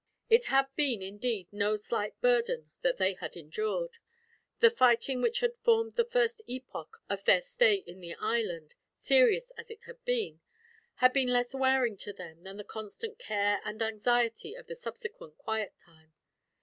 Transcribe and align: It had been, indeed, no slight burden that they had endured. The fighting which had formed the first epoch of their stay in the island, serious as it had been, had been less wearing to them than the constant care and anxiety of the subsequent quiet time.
It 0.31 0.45
had 0.45 0.65
been, 0.75 1.03
indeed, 1.03 1.47
no 1.53 1.75
slight 1.75 2.19
burden 2.21 2.71
that 2.81 2.97
they 2.97 3.13
had 3.13 3.37
endured. 3.37 3.99
The 4.59 4.71
fighting 4.71 5.21
which 5.21 5.41
had 5.41 5.55
formed 5.61 5.95
the 5.95 6.03
first 6.05 6.41
epoch 6.47 7.03
of 7.07 7.23
their 7.25 7.39
stay 7.43 7.75
in 7.75 7.99
the 8.01 8.15
island, 8.15 8.73
serious 8.97 9.51
as 9.59 9.69
it 9.69 9.83
had 9.83 10.03
been, 10.03 10.41
had 10.95 11.13
been 11.13 11.27
less 11.31 11.53
wearing 11.53 11.97
to 11.97 12.13
them 12.13 12.41
than 12.41 12.57
the 12.57 12.63
constant 12.63 13.19
care 13.19 13.61
and 13.63 13.79
anxiety 13.79 14.55
of 14.55 14.65
the 14.65 14.75
subsequent 14.75 15.37
quiet 15.37 15.75
time. 15.85 16.11